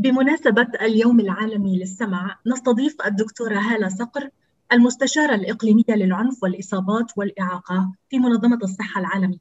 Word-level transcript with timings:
بمناسبة 0.00 0.66
اليوم 0.80 1.20
العالمي 1.20 1.78
للسمع 1.78 2.38
نستضيف 2.46 2.96
الدكتورة 3.06 3.58
هالة 3.58 3.88
صقر 3.88 4.30
المستشارة 4.72 5.34
الإقليمية 5.34 5.84
للعنف 5.88 6.42
والإصابات 6.42 7.12
والإعاقة 7.16 7.92
في 8.10 8.18
منظمة 8.18 8.58
الصحة 8.62 9.00
العالمية 9.00 9.38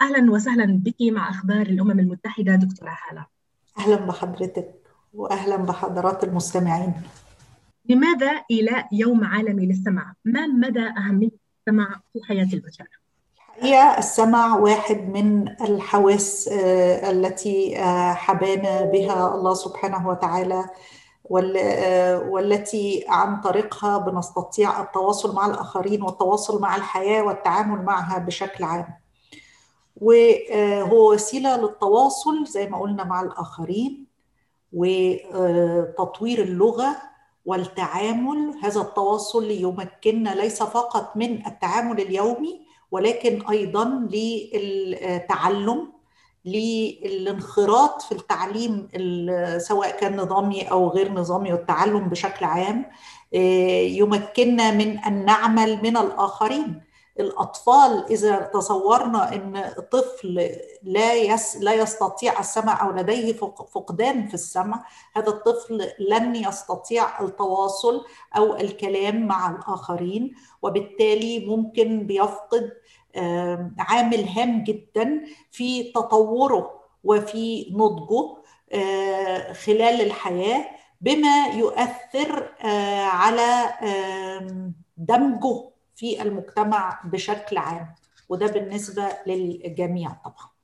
أهلا 0.00 0.32
وسهلا 0.32 0.64
بك 0.84 0.94
مع 1.02 1.30
أخبار 1.30 1.66
الأمم 1.66 2.00
المتحدة 2.00 2.54
دكتورة 2.54 2.98
هالة 3.10 3.26
أهلا 3.78 3.96
بحضرتك 3.96 4.74
وأهلا 5.14 5.56
بحضرات 5.56 6.24
المستمعين 6.24 6.92
لماذا 7.88 8.42
إيلاء 8.50 8.88
يوم 8.92 9.24
عالمي 9.24 9.66
للسمع؟ 9.66 10.14
ما 10.24 10.46
مدى 10.46 10.86
أهمية 10.88 11.30
السمع 11.60 12.00
في 12.12 12.20
حياة 12.28 12.48
البشر؟ 12.52 12.88
الحقيقة 13.54 13.98
السمع 13.98 14.56
واحد 14.56 15.08
من 15.08 15.48
الحواس 15.48 16.48
آه، 16.52 17.10
التي 17.10 17.78
آه، 17.78 18.12
حبانا 18.12 18.84
بها 18.84 19.34
الله 19.34 19.54
سبحانه 19.54 20.08
وتعالى 20.08 20.64
آه، 21.56 22.18
والتي 22.18 23.04
عن 23.08 23.40
طريقها 23.40 23.98
بنستطيع 23.98 24.82
التواصل 24.82 25.34
مع 25.34 25.46
الآخرين 25.46 26.02
والتواصل 26.02 26.60
مع 26.60 26.76
الحياة 26.76 27.22
والتعامل 27.22 27.84
معها 27.84 28.18
بشكل 28.18 28.64
عام. 28.64 28.86
وهو 29.96 31.12
وسيلة 31.12 31.56
للتواصل 31.56 32.46
زي 32.46 32.68
ما 32.68 32.78
قلنا 32.78 33.04
مع 33.04 33.20
الآخرين 33.20 34.06
وتطوير 34.72 36.42
اللغة 36.42 36.96
والتعامل. 37.46 38.54
هذا 38.62 38.80
التواصل 38.80 39.50
يمكننا 39.50 40.30
ليس 40.30 40.62
فقط 40.62 41.16
من 41.16 41.46
التعامل 41.46 42.00
اليومي 42.00 42.63
ولكن 42.94 43.42
أيضا 43.50 44.08
للتعلم 44.12 45.92
للانخراط 46.44 48.02
في 48.02 48.12
التعليم 48.12 48.88
سواء 49.58 50.00
كان 50.00 50.16
نظامي 50.16 50.70
أو 50.70 50.88
غير 50.88 51.12
نظامي 51.12 51.52
والتعلم 51.52 52.08
بشكل 52.08 52.44
عام 52.44 52.86
آه، 53.34 53.80
يمكننا 54.00 54.70
من 54.70 54.98
أن 54.98 55.24
نعمل 55.24 55.82
من 55.82 55.96
الآخرين. 55.96 56.80
الأطفال 57.20 58.04
إذا 58.10 58.36
تصورنا 58.40 59.34
إن 59.34 59.72
طفل 59.92 60.50
لا 60.82 61.14
يس 61.14 61.56
لا 61.56 61.72
يستطيع 61.74 62.40
السمع 62.40 62.82
أو 62.82 62.90
لديه 62.90 63.32
فقدان 63.74 64.28
في 64.28 64.34
السمع 64.34 64.84
هذا 65.16 65.28
الطفل 65.28 65.90
لن 65.98 66.36
يستطيع 66.36 67.20
التواصل 67.20 68.04
أو 68.36 68.56
الكلام 68.56 69.26
مع 69.26 69.50
الآخرين 69.50 70.34
وبالتالي 70.62 71.46
ممكن 71.46 72.06
بيفقد 72.06 72.70
عامل 73.78 74.28
هام 74.28 74.64
جدا 74.64 75.24
في 75.50 75.92
تطوره 75.92 76.80
وفي 77.04 77.66
نضجه 77.72 78.36
خلال 79.52 80.00
الحياة 80.00 80.64
بما 81.00 81.46
يؤثر 81.46 82.52
على 83.04 83.64
دمجه 84.96 85.73
في 85.96 86.22
المجتمع 86.22 87.00
بشكل 87.04 87.56
عام 87.56 87.94
وده 88.28 88.46
بالنسبة 88.46 89.08
للجميع 89.26 90.10
طبعا. 90.12 90.54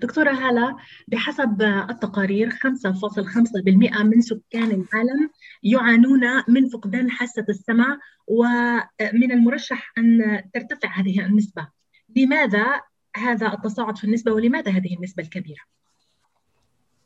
دكتورة 0.00 0.30
هالة 0.30 0.76
بحسب 1.08 1.62
التقارير 1.62 2.50
5.5% 2.50 4.02
من 4.02 4.20
سكان 4.20 4.70
العالم 4.70 5.30
يعانون 5.62 6.20
من 6.48 6.68
فقدان 6.68 7.10
حاسة 7.10 7.44
السمع 7.48 7.98
ومن 8.26 9.32
المرشح 9.32 9.92
أن 9.98 10.42
ترتفع 10.54 10.88
هذه 10.88 11.20
النسبة. 11.20 11.68
لماذا 12.16 12.80
هذا 13.16 13.52
التصاعد 13.52 13.98
في 13.98 14.04
النسبة 14.04 14.32
ولماذا 14.32 14.70
هذه 14.70 14.96
النسبة 14.96 15.22
الكبيرة؟ 15.22 15.60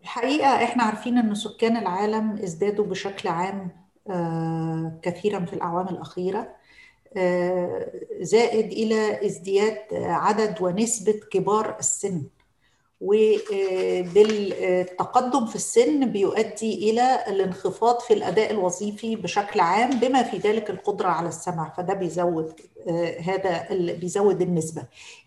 الحقيقة 0.02 0.64
إحنا 0.64 0.82
عارفين 0.82 1.18
أن 1.18 1.34
سكان 1.34 1.76
العالم 1.76 2.32
ازدادوا 2.32 2.86
بشكل 2.86 3.28
عام 3.28 3.70
آه، 4.10 5.00
كثيرا 5.02 5.44
في 5.44 5.52
الأعوام 5.52 5.88
الأخيرة. 5.88 6.56
زائد 8.20 8.72
إلى 8.72 9.26
ازدياد 9.26 9.78
عدد 9.92 10.62
ونسبة 10.62 11.20
كبار 11.30 11.76
السن. 11.78 12.22
وبالتقدم 14.12 15.46
في 15.46 15.56
السن 15.56 16.06
بيؤدي 16.12 16.90
إلى 16.90 17.24
الانخفاض 17.28 18.00
في 18.00 18.14
الأداء 18.14 18.50
الوظيفي 18.50 19.16
بشكل 19.16 19.60
عام 19.60 19.90
بما 20.00 20.22
في 20.22 20.36
ذلك 20.38 20.70
القدرة 20.70 21.08
على 21.08 21.28
السمع 21.28 21.72
فده 21.76 21.94
بيزود 21.94 22.60
آه، 22.88 23.18
هذا 23.20 23.66
بيزود 23.94 24.42
النسبة. 24.42 24.82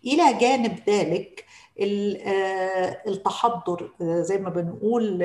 إلى 0.06 0.38
جانب 0.40 0.78
ذلك 0.88 1.44
آه، 1.44 1.55
التحضر 3.06 3.90
آه، 4.00 4.20
زي 4.20 4.38
ما 4.38 4.50
بنقول 4.50 5.18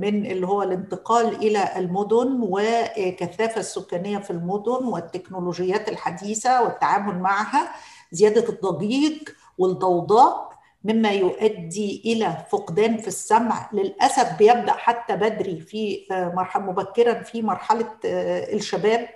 من 0.00 0.26
اللي 0.26 0.46
هو 0.46 0.62
الانتقال 0.62 1.36
إلى 1.36 1.68
المدن 1.76 2.40
والكثافه 2.42 3.60
السكانية 3.60 4.18
في 4.18 4.30
المدن 4.30 4.84
والتكنولوجيات 4.84 5.88
الحديثة 5.88 6.62
والتعامل 6.62 7.18
معها 7.18 7.68
زيادة 8.12 8.48
الضجيج 8.48 9.28
والضوضاء 9.58 10.54
مما 10.84 11.10
يؤدي 11.10 12.02
إلى 12.06 12.36
فقدان 12.50 12.96
في 12.96 13.08
السمع. 13.08 13.70
للأسف 13.72 14.38
بيبدأ 14.38 14.72
حتى 14.72 15.16
بدري 15.16 15.60
في 15.60 16.06
آه، 16.12 16.32
مرحلة 16.36 16.62
مبكرا 16.62 17.22
في 17.22 17.42
مرحلة 17.42 17.88
آه، 18.04 18.54
الشباب 18.54 19.08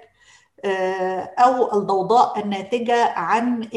آه، 0.65 1.21
أو 1.39 1.79
الضوضاء 1.79 2.39
الناتجة 2.41 3.13
عن 3.13 3.69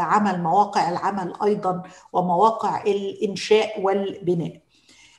عمل 0.00 0.42
مواقع 0.42 0.88
العمل 0.90 1.32
أيضا 1.44 1.82
ومواقع 2.12 2.82
الإنشاء 2.82 3.80
والبناء. 3.80 4.60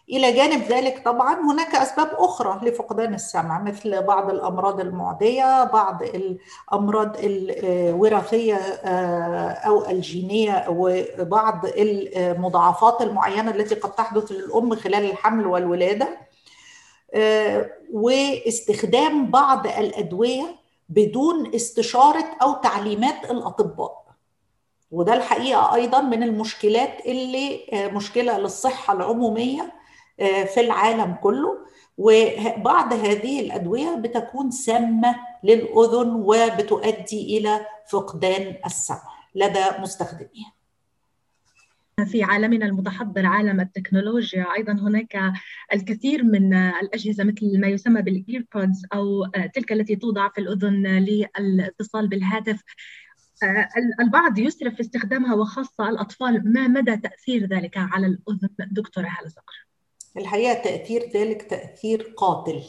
إلى 0.10 0.32
جانب 0.32 0.64
ذلك 0.64 1.02
طبعا 1.06 1.40
هناك 1.52 1.76
أسباب 1.76 2.08
أخرى 2.14 2.70
لفقدان 2.70 3.14
السمع 3.14 3.62
مثل 3.62 4.04
بعض 4.04 4.30
الأمراض 4.30 4.80
المعدية 4.80 5.64
بعض 5.64 6.04
الأمراض 6.04 7.16
الوراثية 7.20 8.56
آه، 8.56 9.50
أو 9.50 9.90
الجينية 9.90 10.66
وبعض 10.70 11.66
المضاعفات 11.66 13.02
المعينة 13.02 13.52
التي 13.52 13.76
قد 13.76 13.92
تحدث 13.92 14.32
للأم 14.32 14.76
خلال 14.76 15.12
الحمل 15.12 15.48
والولادة. 15.48 16.08
آه، 17.14 17.70
واستخدام 17.94 19.32
بعض 19.32 19.68
الأدوية 19.68 20.61
بدون 20.92 21.56
استشارة 21.56 22.26
أو 22.42 22.54
تعليمات 22.54 23.32
الأطباء. 23.32 24.02
وده 24.92 25.14
الحقيقة 25.14 25.76
أيضا 25.76 26.02
من 26.02 26.24
المشكلات 26.24 27.06
اللي 27.06 27.68
آه، 27.74 27.88
مشكلة 27.88 28.38
للصحة 28.38 28.94
العمومية 28.94 29.74
آه، 30.20 30.44
في 30.44 30.60
العالم 30.60 31.16
كله. 31.24 31.58
وبعض 31.98 32.94
هذه 32.94 33.40
الأدوية 33.40 33.96
بتكون 33.96 34.52
سامة 34.52 35.16
للأذن 35.44 36.10
وبتؤدي 36.16 37.38
إلى 37.38 37.66
فقدان 37.90 38.56
السمع. 38.66 39.02
لدى 39.36 39.64
مستخدميها. 39.80 40.61
في 42.06 42.24
عالمنا 42.24 42.66
المتحضر 42.66 43.26
عالم 43.26 43.60
التكنولوجيا. 43.60 44.46
أيضا 44.58 44.74
هناك 44.74 45.34
الكثير 45.74 46.24
من 46.24 46.54
الأجهزة 46.54 47.24
مثل 47.24 47.60
ما 47.60 47.68
يسمى 47.68 48.02
بالإيربودز 48.02 48.86
أو 48.94 49.26
تلك 49.54 49.72
التي 49.72 49.96
توضع 49.96 50.30
في 50.30 50.42
الأذن 50.42 50.88
للاتصال 51.40 52.08
بالهاتف. 52.08 52.62
البعض 54.00 54.40
يسرف 54.40 54.74
في 54.74 54.82
استخدامها 54.82 55.36
وخاصة 55.36 55.90
الأطفال 55.90 56.54
ما 56.54 56.68
مدى 56.68 56.98
تأثير 56.98 57.46
ذلك 57.48 57.78
على 57.78 58.08
الأذن؟ 58.08 58.50
دكتورة 58.72 59.06
هالة 59.06 59.30
صقر. 59.30 59.68
الحقيقة 60.18 60.54
تأثير 60.54 61.02
ذلك 61.14 61.42
تأثير 61.42 62.14
قاتل 62.18 62.62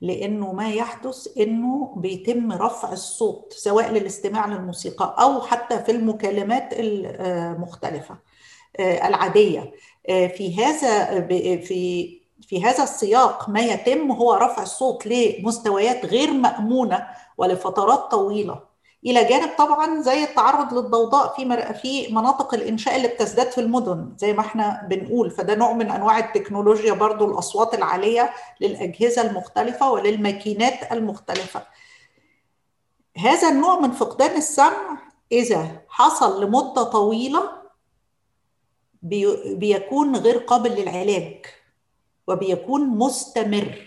لأنه 0.00 0.52
ما 0.52 0.70
يحدث 0.70 1.28
إنه 1.38 1.94
بيتم 1.96 2.52
رفع 2.52 2.92
الصوت 2.92 3.52
سواء 3.52 3.92
للاستماع 3.92 4.46
للموسيقى 4.46 5.16
أو 5.20 5.40
حتى 5.40 5.78
في 5.84 5.92
المكالمات 5.92 6.68
المختلفة. 6.72 8.18
العادية. 8.80 9.72
آه، 10.08 10.26
في 10.26 10.64
هذا 10.64 11.20
في 11.56 12.18
في 12.48 12.64
هذا 12.64 12.82
السياق 12.82 13.48
ما 13.48 13.60
يتم 13.60 14.10
هو 14.10 14.34
رفع 14.34 14.62
الصوت 14.62 15.06
لمستويات 15.06 16.06
غير 16.06 16.32
مأمونة 16.32 17.06
ولفترات 17.38 17.98
طويلة. 17.98 18.68
إلى 19.06 19.24
جانب 19.24 19.50
طبعا 19.58 20.00
زي 20.02 20.24
التعرض 20.24 20.74
للضوضاء 20.74 21.34
في 21.36 21.74
في 21.82 22.14
مناطق 22.14 22.54
الإنشاء 22.54 22.96
اللي 22.96 23.08
بتزداد 23.08 23.50
في 23.50 23.60
المدن 23.60 24.12
زي 24.18 24.32
ما 24.32 24.40
إحنا 24.40 24.86
بنقول. 24.90 25.30
فده 25.30 25.54
نوع 25.54 25.72
من 25.72 25.90
أنواع 25.90 26.18
التكنولوجيا 26.18 26.92
برضو 26.92 27.30
الأصوات 27.30 27.74
العالية 27.74 28.30
للأجهزة 28.60 29.22
المختلفة 29.22 29.90
وللماكينات 29.90 30.92
المختلفة. 30.92 31.62
هذا 33.18 33.48
النوع 33.48 33.80
من 33.80 33.90
فقدان 33.90 34.36
السمع 34.36 34.98
إذا 35.32 35.68
حصل 35.88 36.44
لمدة 36.44 36.82
طويلة 36.82 37.57
بيكون 39.02 40.16
غير 40.16 40.38
قابل 40.38 40.70
للعلاج 40.70 41.46
وبيكون 42.26 42.86
مستمر. 42.86 43.86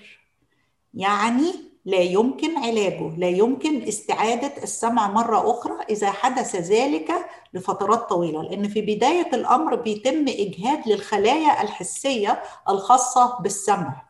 يعني 0.94 1.54
لا 1.86 1.98
يمكن 1.98 2.58
علاجه 2.58 3.16
لا 3.18 3.28
يمكن 3.28 3.81
استعادة 3.81 4.63
السمع 4.63 5.12
مرة 5.12 5.52
أخرى 5.52 5.75
إذا 5.90 6.12
حدث 6.12 6.56
ذلك 6.56 7.12
لفترات 7.54 8.10
طويلة. 8.10 8.44
لأن 8.44 8.68
في 8.68 8.81
بداية 8.81 9.30
الأمر 9.34 9.75
بيتم 9.75 10.25
إجهاد 10.28 10.88
للخلايا 10.88 11.62
الحسية 11.62 12.44
الخاصة 12.69 13.38
بالسمع. 13.40 14.10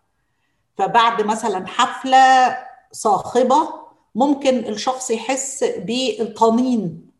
فبعد 0.78 1.22
مثلا 1.22 1.68
حفلة 1.68 2.58
صاخبة 2.92 3.70
ممكن 4.16 4.58
الشخص 4.58 5.12
يحس 5.12 5.64
بالطنين 5.64 7.12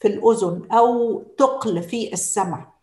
في 0.00 0.08
الأذن 0.08 0.68
أو 0.72 1.22
تقل 1.38 1.82
في 1.82 2.12
السمع. 2.12 2.75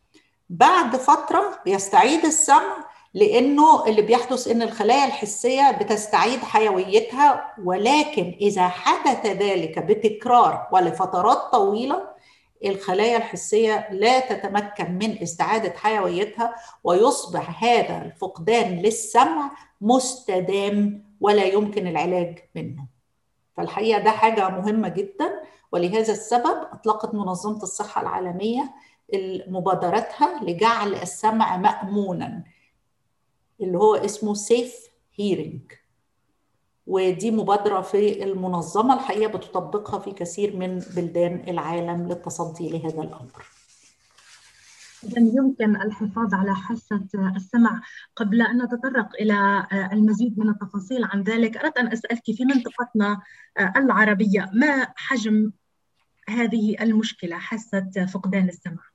بعد 0.54 0.96
فترة 0.96 1.60
بيستعيد 1.66 2.26
السمع 2.26 2.86
لأنه 3.14 3.86
اللي 3.86 4.02
بيحدث 4.02 4.48
إن 4.48 4.62
الخلايا 4.62 5.06
الحسية 5.06 5.72
بتستعيد 5.72 6.40
حيويتها 6.40 7.54
ولكن 7.64 8.36
إذا 8.42 8.68
حدث 8.68 9.26
ذلك 9.26 9.80
بتكرار 9.80 10.68
ولفترات 10.72 11.38
طويلة 11.38 12.08
الخلايا 12.66 13.18
الحسية 13.18 13.88
لا 13.92 14.20
تتمكن 14.20 14.92
من 14.92 15.22
استعادة 15.22 15.74
حيويتها 15.78 16.56
ويصبح 16.84 17.64
هذا 17.64 18.02
الفقدان 18.06 18.78
للسمع 18.80 19.52
مستدام 19.82 21.06
ولا 21.22 21.44
يمكن 21.44 21.88
العلاج 21.88 22.40
منه. 22.56 22.86
فالحقيقة 23.58 24.00
ده 24.02 24.12
حاجة 24.12 24.50
مهمة 24.50 24.88
جدا 24.88 25.42
ولهذا 25.72 26.14
السبب 26.14 26.68
أطلقت 26.74 27.14
منظمة 27.14 27.64
الصحة 27.64 28.02
العالمية 28.02 28.74
مبادرتها 29.48 30.44
لجعل 30.44 30.94
السمع 30.94 31.58
مأمونا 31.58 32.44
اللي 33.62 33.78
هو 33.78 33.96
اسمه 33.96 34.34
سيف 34.34 34.76
هيرنج 35.16 35.62
ودي 36.88 37.32
مبادرة 37.32 37.82
في 37.82 38.24
المنظمة 38.24 38.94
الحقيقة 38.94 39.38
بتطبقها 39.38 40.00
في 40.00 40.12
كثير 40.12 40.58
من 40.58 40.80
بلدان 40.96 41.44
العالم 41.48 42.08
للتصدي 42.08 42.70
لهذا 42.70 43.02
الأمر 43.02 43.46
إذا 45.04 45.22
يمكن 45.22 45.76
الحفاظ 45.76 46.34
على 46.34 46.56
حاسة 46.56 47.08
السمع 47.36 47.82
قبل 48.16 48.42
أن 48.42 48.64
نتطرق 48.64 49.10
إلى 49.22 49.68
المزيد 49.94 50.40
من 50.40 50.50
التفاصيل 50.50 51.04
عن 51.04 51.24
ذلك 51.24 51.58
أردت 51.58 51.78
أن 51.78 51.88
أسألك 51.88 52.24
في 52.26 52.46
منطقتنا 52.46 53.22
العربية 53.78 54.50
ما 54.54 54.88
حجم 54.96 55.52
هذه 56.30 56.76
المشكلة 56.82 57.38
حاسة 57.38 58.06
فقدان 58.14 58.50
السمع؟ 58.50 58.93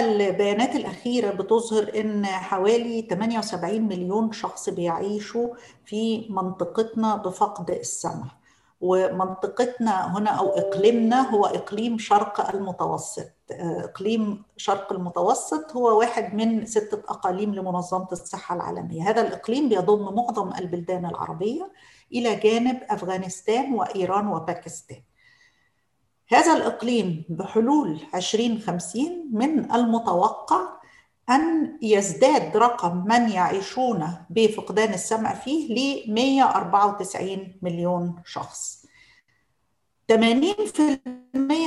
الحقيقة 0.00 0.28
البيانات 0.30 0.76
الأخيرة 0.76 1.30
بتظهر 1.30 1.90
إن 2.00 2.26
حوالي 2.26 3.06
78 3.10 3.82
مليون 3.82 4.32
شخص 4.32 4.68
بيعيشوا 4.68 5.48
في 5.84 6.26
منطقتنا 6.30 7.16
بفقد 7.16 7.70
السمع. 7.70 8.24
ومنطقتنا 8.80 10.18
هنا 10.18 10.30
أو 10.30 10.48
إقليمنا 10.48 11.30
هو 11.30 11.46
إقليم 11.46 11.98
شرق 11.98 12.54
المتوسط. 12.54 13.30
إقليم 13.60 14.42
شرق 14.56 14.92
المتوسط 14.92 15.76
هو 15.76 15.98
واحد 15.98 16.34
من 16.34 16.66
ستة 16.66 16.98
أقاليم 17.08 17.54
لمنظمة 17.54 18.08
الصحة 18.12 18.54
العالمية. 18.54 19.10
هذا 19.10 19.20
الإقليم 19.20 19.68
بيضم 19.68 20.14
معظم 20.14 20.52
البلدان 20.58 21.06
العربية 21.06 21.72
إلى 22.12 22.34
جانب 22.36 22.80
أفغانستان 22.90 23.74
وإيران 23.74 24.26
وباكستان. 24.28 25.02
هذا 26.28 26.52
الإقليم 26.56 27.24
بحلول 27.28 28.00
2050 28.14 29.30
من 29.32 29.72
المتوقع 29.72 30.60
أن 31.30 31.78
يزداد 31.82 32.56
رقم 32.56 33.04
من 33.06 33.28
يعيشون 33.30 34.08
بفقدان 34.30 34.94
السمع 34.94 35.34
فيه 35.34 35.74
ل 36.08 36.12
194 36.14 37.56
مليون 37.62 38.22
شخص. 38.24 38.86
80% 40.12 40.16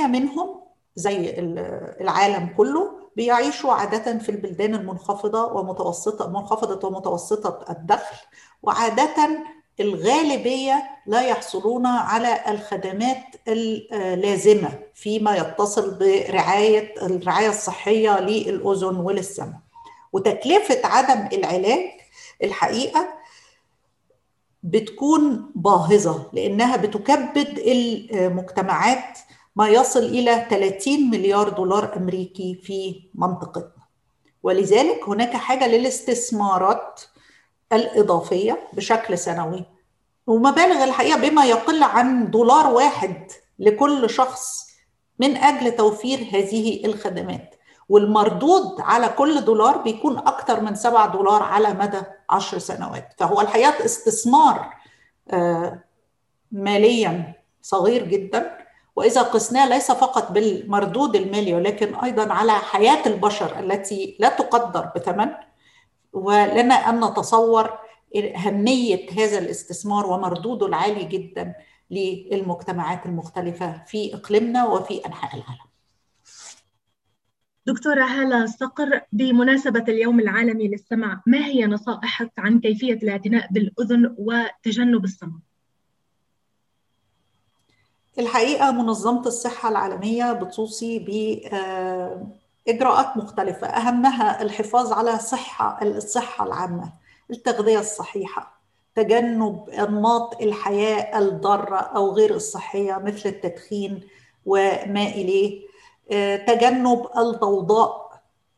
منهم 0.06 0.60
زي 0.96 1.34
العالم 2.00 2.54
كله 2.56 2.98
بيعيشوا 3.16 3.72
عادة 3.72 4.18
في 4.18 4.28
البلدان 4.28 4.74
المنخفضة 4.74 5.44
ومتوسطة 5.52 6.28
منخفضة 6.28 6.88
ومتوسطة 6.88 7.72
الدخل 7.72 8.16
وعادة 8.62 9.44
الغالبية 9.80 10.90
لا 11.06 11.22
يحصلون 11.22 11.86
على 11.86 12.40
الخدمات 12.48 13.24
اللازمة 13.48 14.78
فيما 14.94 15.36
يتصل 15.36 15.98
برعايه 15.98 16.94
الرعاية 17.02 17.48
الصحية 17.48 18.20
للأذن 18.20 18.96
وللسمع. 18.96 19.60
وتكلفة 20.12 20.86
عدم 20.86 21.28
العلاج 21.38 21.84
الحقيقة 22.42 23.08
بتكون 24.62 25.50
باهظة 25.54 26.30
لأنها 26.32 26.76
بتكبد 26.76 27.58
المجتمعات 28.12 29.18
ما 29.56 29.68
يصل 29.68 30.04
إلى 30.04 30.46
30 30.50 31.10
مليار 31.10 31.48
دولار 31.48 31.96
أمريكي 31.96 32.60
في 32.62 33.02
منطقتنا. 33.14 33.82
ولذلك 34.42 35.00
هناك 35.08 35.36
حاجة 35.36 35.66
للاستثمارات 35.66 37.00
الإضافية 37.72 38.68
بشكل 38.72 39.18
سنوي. 39.18 39.64
ومبالغ 40.26 40.84
الحقيقة 40.84 41.28
بما 41.28 41.44
يقل 41.44 41.82
عن 41.82 42.30
دولار 42.30 42.66
واحد 42.66 43.30
لكل 43.58 44.10
شخص 44.10 44.68
من 45.18 45.36
أجل 45.36 45.76
توفير 45.76 46.18
هذه 46.18 46.86
الخدمات. 46.86 47.54
والمردود 47.88 48.80
على 48.80 49.08
كل 49.08 49.40
دولار 49.40 49.76
بيكون 49.78 50.18
أكثر 50.18 50.60
من 50.60 50.74
7 50.74 51.06
دولار 51.06 51.42
على 51.42 51.74
مدى 51.74 52.00
10 52.30 52.58
سنوات. 52.58 53.14
فهو 53.18 53.40
الحقيقة 53.40 53.84
استثمار 53.84 54.74
ماليا 56.52 57.34
صغير 57.62 58.04
جدا. 58.04 58.58
وإذا 58.96 59.22
قسناه 59.22 59.68
ليس 59.68 59.92
فقط 59.92 60.32
بالمردود 60.32 61.16
المالي 61.16 61.54
ولكن 61.54 61.94
أيضا 61.94 62.32
على 62.32 62.52
حياة 62.52 63.06
البشر 63.06 63.58
التي 63.60 64.16
لا 64.20 64.28
تقدر 64.28 64.90
بثمن. 64.96 65.28
ولنا 66.12 66.74
أن 66.74 67.04
نتصور 67.04 67.78
أهمية 68.16 69.10
هذا 69.10 69.38
الاستثمار 69.38 70.06
ومردوده 70.06 70.66
العالي 70.66 71.04
جدا 71.04 71.54
للمجتمعات 71.90 73.06
المختلفة 73.06 73.84
في 73.84 74.14
إقليمنا 74.14 74.66
وفي 74.66 75.06
أنحاء 75.06 75.36
العالم. 75.36 75.68
دكتورة 77.66 78.04
هالة 78.04 78.46
صقر 78.46 79.00
بمناسبة 79.12 79.84
اليوم 79.88 80.20
العالمي 80.20 80.68
للسمع، 80.68 81.22
ما 81.26 81.46
هي 81.46 81.66
نصائحك 81.66 82.32
عن 82.38 82.60
كيفية 82.60 82.94
الاعتناء 82.94 83.48
بالأذن 83.52 84.14
وتجنب 84.18 85.04
الصمت؟ 85.04 85.42
الحقيقة 88.18 88.70
منظمة 88.70 89.26
الصحة 89.26 89.68
العالمية 89.68 90.32
بتوصي 90.32 90.98
ب 90.98 91.08
إجراءات 92.68 93.16
مختلفة. 93.16 93.66
أهمها 93.66 94.42
الحفاظ 94.42 94.92
على 94.92 95.18
صحة 95.18 95.78
الصحة 95.82 96.46
العامة 96.46 96.92
التغذية 97.30 97.78
الصحيحة 97.78 98.58
تجنب 98.94 99.68
إنماط 99.70 100.42
الحياة 100.42 101.18
الضارة 101.18 101.76
أو 101.76 102.12
غير 102.12 102.34
الصحية 102.34 102.94
مثل 103.04 103.28
التدخين 103.28 104.00
وما 104.46 105.02
إليه. 105.06 105.68
تجنب 106.46 107.06
الضوضاء 107.16 108.08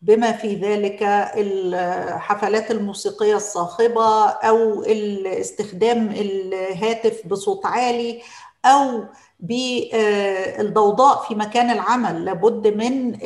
بما 0.02 0.32
في 0.32 0.54
ذلك 0.54 1.02
الحفلات 1.36 2.70
الموسيقية 2.70 3.36
الصاخبة 3.36 4.28
أو 4.28 4.82
استخدام 5.26 6.06
الهاتف 6.10 7.26
بصوت 7.26 7.66
عالي 7.66 8.22
أو 8.64 9.04
بالضوضاء 9.42 11.22
في 11.28 11.34
مكان 11.34 11.70
العمل. 11.70 12.24
لابد 12.24 12.68
من 12.68 13.18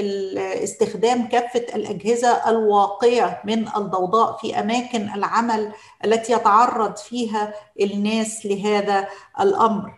استخدام 0.62 1.28
كافة 1.28 1.66
الأجهزة 1.74 2.50
الواقية 2.50 3.42
من 3.44 3.68
الضوضاء 3.76 4.36
في 4.36 4.60
أماكن 4.60 5.08
العمل 5.14 5.72
التي 6.04 6.32
يتعرض 6.32 6.96
فيها 6.96 7.54
الناس 7.80 8.46
لهذا 8.46 9.08
الأمر. 9.40 9.94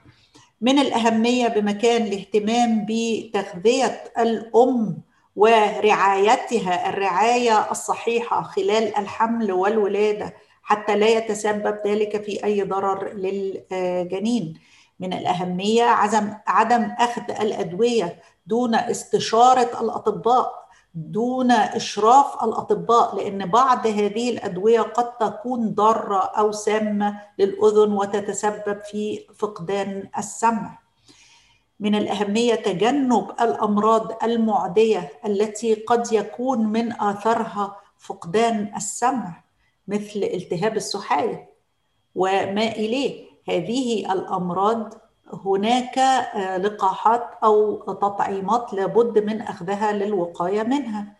من 0.61 0.79
الأهمية 0.79 1.49
بمكان 1.49 2.03
الاهتمام 2.07 2.87
بتغذية 2.89 4.05
الأم 4.19 4.99
ورعايتها 5.37 6.89
الرعاية 6.89 7.71
الصحيحة 7.71 8.43
خلال 8.43 8.97
الحمل 8.97 9.53
والولادة 9.53 10.35
حتى 10.63 10.97
لا 10.97 11.09
يتسبب 11.09 11.79
ذلك 11.87 12.23
في 12.23 12.45
أي 12.45 12.63
ضرر 12.63 13.13
للجنين. 13.13 14.55
من 15.01 15.13
الأهمية 15.13 15.83
عدم 15.83 16.35
عدم 16.47 16.83
أخذ 16.99 17.31
الأدوية 17.31 18.23
دون 18.47 18.75
استشارة 18.75 19.81
الأطباء 19.81 20.67
دون 20.97 21.51
إشراف 21.51 22.45
الأطباء 22.45 23.17
لأن 23.17 23.47
بعض 23.47 23.87
هذه 23.87 24.31
الأدوية 24.31 24.81
قد 24.81 25.17
تكون 25.17 25.75
ضارة 25.75 26.19
أو 26.19 26.53
سامة 26.53 27.21
للأذن 27.39 27.93
وتتسبب 27.93 28.81
في 28.81 29.27
فقدان 29.39 30.09
السمع. 30.19 30.79
من 31.81 31.95
الأهمية 31.95 32.55
تجنب 32.55 33.31
الأمراض 33.41 34.25
المعدية 34.25 35.13
التي 35.27 35.75
قد 35.75 36.13
يكون 36.13 36.67
من 36.67 36.93
آثارها 36.93 37.77
فقدان 37.99 38.73
السمع 38.77 39.45
مثل 39.89 40.21
التهاب 40.23 40.77
السحاية 40.77 41.51
وما 42.15 42.69
إليه. 42.73 43.36
هذه 43.49 44.13
الأمراض 44.13 44.95
هناك 45.33 45.99
لقاحات 46.61 47.31
أو 47.45 47.77
تطعيمات 47.93 48.75
لابد 48.75 49.19
من 49.19 49.41
أخذها 49.41 49.93
للوقاية 49.93 50.63
منها. 50.63 51.17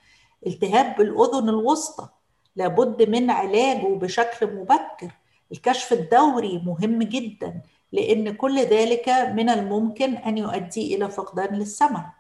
التهاب 0.47 1.01
الأذن 1.01 1.49
الوسطى 1.49 2.09
لابد 2.57 3.09
من 3.09 3.31
علاجه 3.31 3.87
بشكل 3.87 4.55
مبكر. 4.55 5.11
الكشف 5.53 5.93
الدوري 5.93 6.63
مهم 6.67 7.03
جدا 7.03 7.61
لأن 7.93 8.35
كل 8.35 8.59
ذلك 8.59 9.09
من 9.09 9.51
الممكن 9.51 10.15
أن 10.15 10.39
يؤدي 10.39 10.97
إلى 10.97 11.11
فقدان 11.11 11.55
للسمع. 11.55 12.15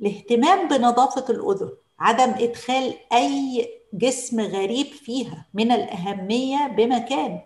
الاهتمام 0.00 0.68
بنظافة 0.68 1.24
الأذن 1.30 1.70
عدم 2.00 2.30
إدخال 2.30 2.94
أي 3.12 3.68
جسم 3.92 4.40
غريب 4.40 4.86
فيها 4.86 5.46
من 5.54 5.72
الأهمية 5.72 6.66
بمكان. 6.66 7.40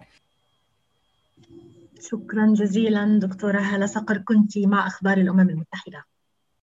شكرا 2.01 2.55
جزيلا. 2.55 3.19
دكتورة 3.23 3.61
هلا 3.61 3.87
صقر 3.87 4.19
كنت 4.19 4.59
مع 4.59 4.87
أخبار 4.87 5.19
الأمم 5.19 5.41
المتحدة. 5.51 6.05